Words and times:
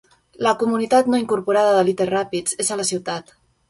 La 0.47 0.53
comunitat 0.63 1.13
no 1.15 1.21
incorporada 1.25 1.77
de 1.79 1.87
Little 1.91 2.11
Rapids 2.17 2.61
és 2.67 2.75
a 2.77 2.83
la 2.85 2.93
ciutat. 2.95 3.37